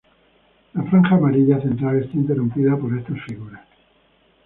La 0.73 0.81
franja 0.85 1.13
amarilla 1.15 1.61
central 1.61 1.99
está 2.03 2.17
interrumpida 2.17 2.75
por 2.75 2.97
estas 2.97 3.21
figuras. 3.27 3.61